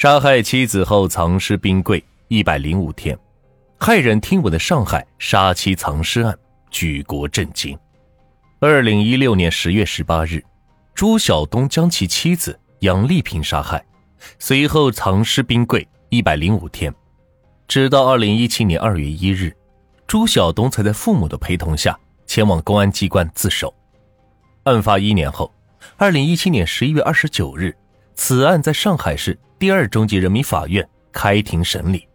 [0.00, 3.14] 杀害妻子后藏尸冰柜一百零五天，
[3.78, 6.34] 骇人听闻的上海杀妻藏尸案
[6.70, 7.78] 举国震惊。
[8.60, 10.42] 二零一六年十月十八日，
[10.94, 13.84] 朱晓东将其妻子杨丽萍杀害，
[14.38, 16.90] 随后藏尸冰柜一百零五天，
[17.68, 19.54] 直到二零一七年二月一日，
[20.06, 21.94] 朱晓东才在父母的陪同下
[22.26, 23.74] 前往公安机关自首。
[24.62, 25.52] 案发一年后，
[25.98, 27.76] 二零一七年十一月二十九日，
[28.14, 32.08] 此案在上海市第二中级人民法院开庭审理。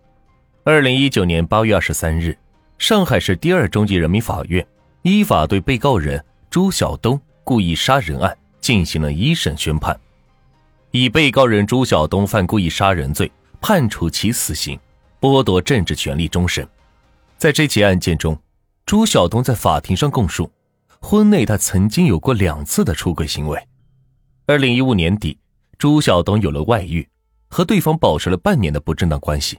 [0.63, 2.35] 二零一九年八月二十三日，
[2.79, 4.65] 上海市第二中级人民法院
[5.03, 6.25] 依法对被告人。
[6.49, 9.95] 朱晓东故意杀人案进行了一审宣判，
[10.89, 13.31] 以被告人朱晓东犯故意杀人罪，
[13.61, 14.79] 判处其死刑，
[15.21, 16.67] 剥夺政治权利终身。
[17.37, 18.35] 在这起案件中，
[18.87, 20.49] 朱晓东在法庭上供述，
[20.99, 23.61] 婚内他曾经有过两次的出轨行为。
[24.47, 25.37] 二零一五年底，
[25.77, 27.07] 朱晓东有了外遇，
[27.49, 29.57] 和对方保持了半年的不正当关系。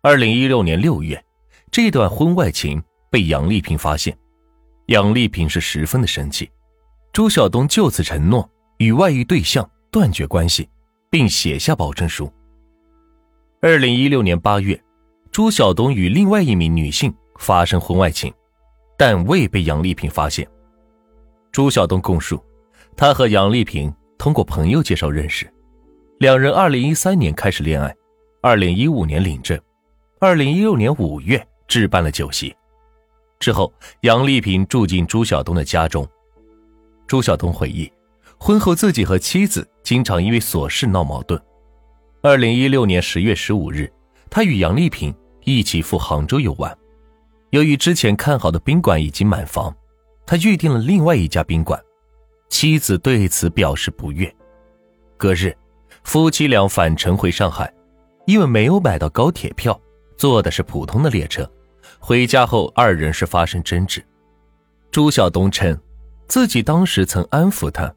[0.00, 1.22] 二零一六年六月，
[1.70, 4.16] 这段婚外情被杨丽萍发现。
[4.86, 6.50] 杨丽萍是十分的生气，
[7.12, 10.68] 朱晓东就此承诺与外遇对象断绝关系，
[11.10, 12.32] 并写下保证书。
[13.60, 14.82] 二零一六年八月，
[15.30, 18.32] 朱晓东与另外一名女性发生婚外情，
[18.96, 20.48] 但未被杨丽萍发现。
[21.52, 22.42] 朱晓东供述，
[22.96, 25.52] 他和杨丽萍通过朋友介绍认识，
[26.18, 27.94] 两人二零一三年开始恋爱，
[28.42, 29.56] 二零一五年领证，
[30.18, 32.52] 二零一六年五月置办了酒席。
[33.38, 36.04] 之后，杨丽萍住进朱晓东的家中。
[37.06, 37.88] 朱晓东回忆，
[38.36, 41.40] 婚后自己和妻子经常因为琐事闹矛盾。
[42.20, 43.88] 二零一六年十月十五日，
[44.28, 46.76] 他与杨丽萍一起赴杭州游玩。
[47.50, 49.72] 由于之前看好的宾馆已经满房，
[50.26, 51.80] 他预订了另外一家宾馆。
[52.48, 54.34] 妻子对此表示不悦。
[55.16, 55.56] 隔日，
[56.08, 57.70] 夫妻俩返程回上海，
[58.24, 59.78] 因为没有买到高铁票，
[60.16, 61.46] 坐的是普通的列车。
[61.98, 64.02] 回家后，二人是发生争执。
[64.90, 65.78] 朱晓东称，
[66.26, 67.94] 自己当时曾安抚他。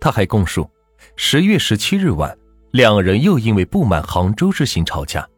[0.00, 0.66] 他还供述，
[1.14, 2.34] 十月十七日晚，
[2.70, 5.28] 两人又因为不满杭州之行吵架。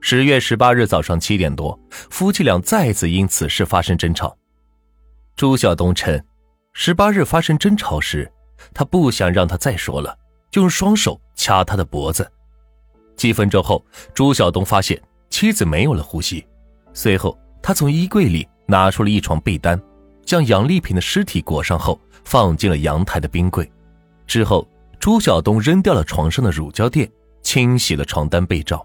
[0.00, 1.78] 十月十八日早上七点多，
[2.10, 4.36] 夫妻俩再次因此事发生争吵。
[5.36, 6.20] 朱晓东称，
[6.72, 8.28] 十八日发生争吵时，
[8.74, 10.18] 他不想让他再说了，
[10.50, 12.30] 就用双手掐他的脖子。
[13.16, 16.46] 几分钟后，朱晓东发现妻子没有了呼吸。
[16.92, 19.80] 随后，他从衣柜里拿出了一床被单，
[20.24, 23.70] 将杨丽萍的尸体裹上后，放进了阳台的冰柜。
[24.26, 24.66] 之后，
[25.00, 27.10] 朱晓东扔掉了床上的乳胶垫，
[27.42, 28.84] 清洗了床单被罩。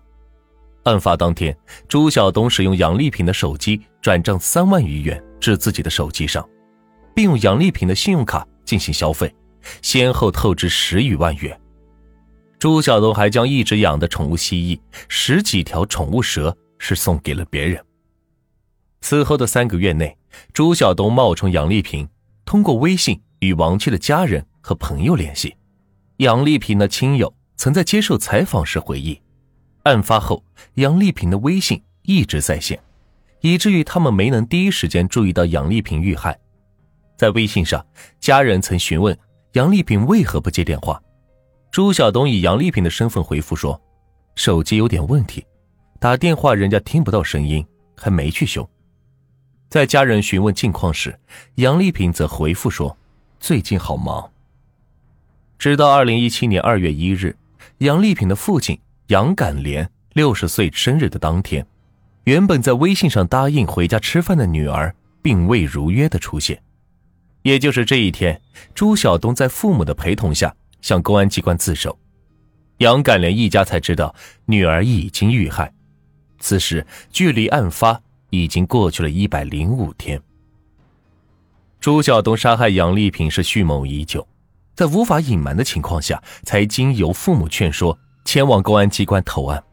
[0.83, 1.55] 案发当天，
[1.87, 6.47] 朱晓东使用杨丽萍的手机转账三万余元至自己的手机上，
[7.15, 9.33] 并用杨丽萍的信用卡进行消费，
[9.81, 11.59] 先后透支十余万元。
[12.59, 14.79] 朱晓东还将一直养的宠物蜥蜴、
[15.09, 17.83] 十几条宠物蛇是送给了别人。
[19.01, 20.17] 此后的三个月内，
[20.53, 22.07] 朱晓东冒充杨丽萍，
[22.45, 25.55] 通过微信与亡妻的家人和朋友联系。
[26.17, 29.19] 杨丽萍的亲友曾在接受采访时回忆，
[29.83, 30.41] 案发后
[30.75, 32.79] 杨丽萍的微信一直在线，
[33.41, 36.39] 以至于他们没能第一时间注意到杨丽萍遇害。
[37.17, 37.85] 在微信上，
[38.21, 39.17] 家人曾询问
[39.53, 40.99] 杨丽萍为何不接电话，
[41.69, 43.79] 朱晓东以杨丽萍的身份回复说
[44.33, 45.45] ：“手机有点问题，
[45.99, 47.63] 打电话人家听不到声音，
[47.95, 48.67] 还没去修。”
[49.69, 51.15] 在家人询问近况时，
[51.55, 52.97] 杨丽萍则回复说
[53.39, 54.27] ：“最近好忙。”
[55.59, 57.37] 直到二零一七年二月一日，
[57.77, 58.75] 杨丽萍的父亲
[59.09, 61.63] 杨感莲六十岁生日的当天，
[62.23, 66.59] 原本在微信上答应回家吃饭的女儿，并未如约的出现。
[67.43, 68.41] 也就是这一天，
[68.73, 71.97] 朱晓东在父母的陪同下向公安机关自首，
[72.79, 74.13] 杨敢莲一家才知道
[74.45, 75.71] 女儿已经遇害。
[76.39, 78.01] 此时，距离案发。
[78.35, 80.19] 已经过去了一百零五天。
[81.79, 84.27] 朱晓东杀害杨丽萍是蓄谋已久，
[84.73, 89.63] 在无法隐瞒的情况下，才经由父母劝说前往公安机关投案，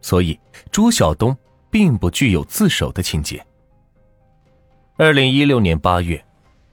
[0.00, 0.40] 所以
[0.72, 1.36] 朱晓东
[1.70, 3.44] 并不具有自首的情节。
[4.96, 6.24] 二零一六年八月，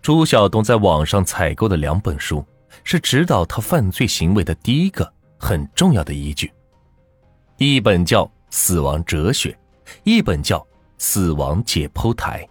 [0.07, 2.41] 朱晓东在网上采购的两本书，
[2.85, 6.49] 是指导他犯罪行为的第一个很重要的依据，
[7.57, 9.51] 一本叫《死亡哲学》，
[10.05, 10.65] 一本叫。
[10.97, 12.47] 死亡解剖台，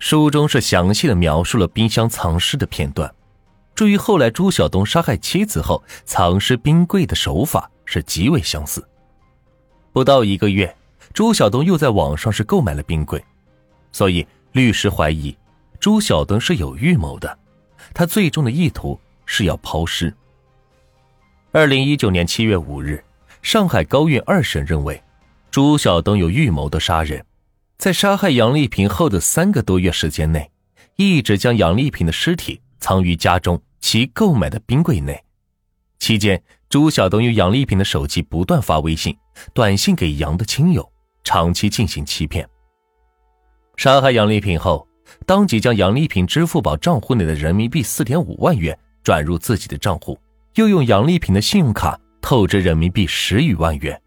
[0.00, 3.14] 书中是详细的描述了冰箱藏尸的片段，
[3.72, 8.84] 至于后来朱晓东杀害妻子后藏尸冰柜的手法是极为相似。
[9.92, 10.76] 不到一个月，
[11.14, 13.24] 朱晓东又在网上是购买了冰柜，
[13.92, 15.34] 所以律师怀疑
[15.80, 17.38] 朱晓东是有预谋的，
[17.94, 20.14] 他最终的意图是要抛尸。
[21.52, 23.02] 二零一九年七月五日，
[23.42, 25.02] 上海高院二审认为，
[25.50, 27.24] 朱晓东有预谋的杀人，
[27.78, 30.50] 在杀害杨丽萍后的三个多月时间内，
[30.96, 35.22] 一直将杨丽萍的尸体藏于家中其购买的冰柜内。
[35.98, 39.16] 期间，朱晓东用杨丽萍的手机不断发微信、
[39.54, 40.90] 短信给杨的亲友，
[41.24, 42.46] 长期进行欺骗。
[43.76, 44.86] 杀害杨丽萍后，
[45.24, 50.18] 当即将杨丽萍支付宝账户内的人民币四点五万元转入自己的账户，
[50.54, 54.00] 又用杨丽萍的信用卡透支人民币十余万元，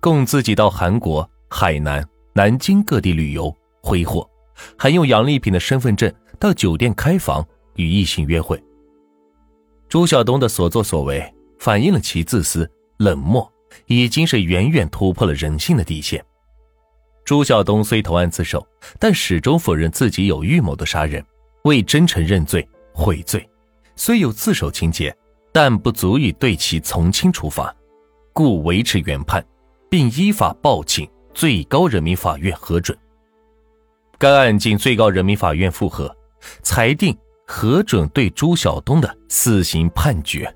[0.00, 4.28] 供自己到韩国、海南、南京各地旅游挥霍，
[4.78, 7.46] 还用杨丽萍的身份证到酒店开房
[7.76, 8.62] 与异性约会。
[9.88, 11.30] 朱晓东的所作所为。
[11.60, 13.50] 反映了其自私冷漠，
[13.86, 16.22] 已经是远远突破了人性的底线。
[17.24, 18.66] 朱晓东虽投案自首，
[18.98, 21.24] 但始终否认自己有预谋的杀人，
[21.62, 23.48] 未真诚认罪悔罪。
[23.96, 25.16] 虽有自首情节，
[25.50, 27.74] 但不足以对其从轻处罚，
[28.34, 29.42] 故维持原判，
[29.88, 32.96] 并依法报请最高人民法院核准。
[34.18, 36.14] 该案经最高人民法院复核，
[36.62, 37.16] 裁定
[37.46, 40.54] 核准对朱晓东的死刑判决。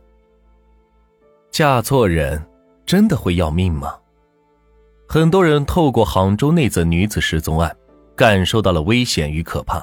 [1.50, 2.46] 嫁错人，
[2.84, 3.94] 真的会要命吗？
[5.10, 7.74] 很多人透过杭州那则女子失踪案，
[8.14, 9.82] 感受到了危险与可怕，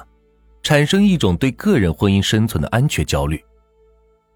[0.62, 3.44] 产生一种对个人婚姻生存的安全焦虑。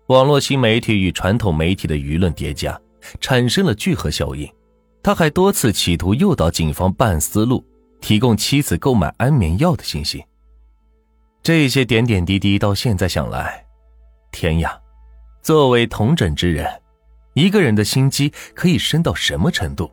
[0.09, 2.77] 网络新媒体与传统媒体的舆论叠加，
[3.21, 4.53] 产生了聚合效应。
[5.01, 7.65] 他还多次企图诱导警方办思路，
[8.01, 10.25] 提供妻子购买安眠药的信息。
[11.41, 13.65] 这些点点滴滴，到现在想来，
[14.33, 14.77] 天呀！
[15.41, 16.69] 作为同诊之人。
[17.35, 19.89] 一个人的心机可以深到什么程度？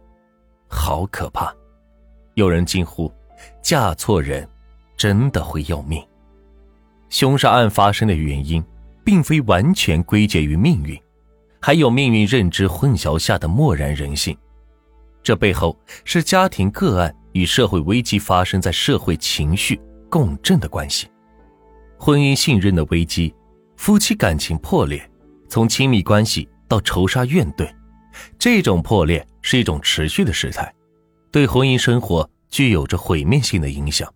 [0.68, 1.54] 好可怕！
[2.36, 3.12] 有人惊呼
[3.64, 4.48] ：“嫁错人，
[4.96, 6.06] 真的会要命。”
[7.10, 8.64] 凶杀案发生的原因，
[9.04, 11.00] 并非完全归结于命运，
[11.62, 14.38] 还有命运认知混淆下的漠然人性。
[15.24, 19.80] 这背后是家庭个案与社会危机发生在社会情绪
[20.10, 21.08] 共振的关系，
[21.98, 23.34] 婚姻信任的危机，
[23.78, 25.10] 夫妻感情破裂，
[25.50, 26.48] 从亲密关系。
[26.70, 27.66] 到仇杀怨怼，
[28.40, 30.74] 这种破裂是一种持续的事态，
[31.31, 34.12] 对婚姻生活具有着毁灭性的影响。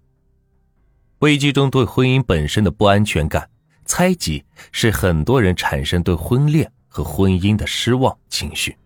[1.20, 3.48] 危机中对婚姻本身的不安全感、
[3.86, 8.78] 猜忌，使很多人产生对婚恋和婚姻的失望情绪，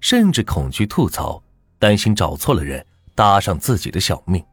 [0.00, 1.42] 甚至恐惧吐槽，
[1.78, 2.84] 担心找错了人，
[3.14, 4.44] 搭上自己的小命。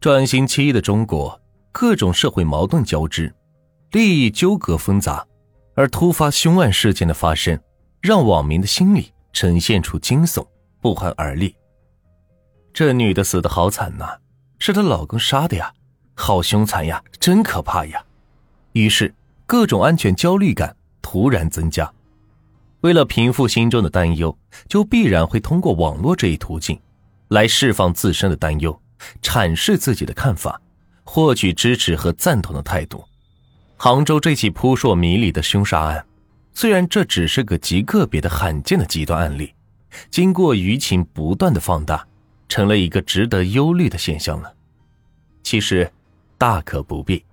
[0.00, 1.40] 转型期的中国，
[1.72, 3.34] 各种社会矛盾交织，
[3.92, 5.26] 利益纠葛纷杂。
[5.76, 7.58] 而突发凶案事件的发生，
[8.04, 10.46] 让网民的心里呈现出惊悚、
[10.78, 11.56] 不寒而栗。
[12.70, 14.18] 这女的死的好惨呐，
[14.58, 15.72] 是她老公杀的呀，
[16.12, 18.04] 好凶残呀，真可怕呀！
[18.72, 19.14] 于是，
[19.46, 21.90] 各种安全焦虑感突然增加。
[22.82, 24.36] 为了平复心中的担忧，
[24.68, 26.78] 就必然会通过网络这一途径，
[27.28, 28.78] 来释放自身的担忧，
[29.22, 30.60] 阐释自己的看法，
[31.04, 33.02] 获取支持和赞同的态度。
[33.78, 36.04] 杭州这起扑朔迷离的凶杀案，
[36.54, 39.52] 虽然这只是个极个别的罕见的极端案例，
[40.10, 42.06] 经过舆情不断的放大，
[42.48, 44.54] 成了一个值得忧虑的现象了。
[45.42, 45.90] 其实，
[46.38, 47.24] 大可不必，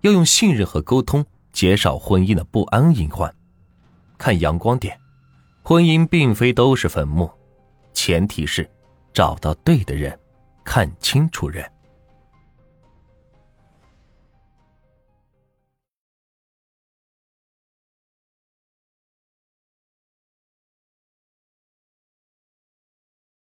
[0.00, 3.32] 要用信任和沟通减少婚姻的不安隐患。
[4.18, 4.98] 看阳光点，
[5.62, 7.30] 婚姻并非都是坟墓，
[7.92, 8.68] 前提是
[9.14, 10.18] 找到对的人，
[10.64, 11.64] 看清楚人。